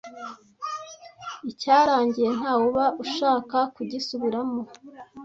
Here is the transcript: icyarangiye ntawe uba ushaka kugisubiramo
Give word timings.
icyarangiye 1.51 2.29
ntawe 2.37 2.61
uba 2.69 2.85
ushaka 3.03 3.57
kugisubiramo 3.75 4.61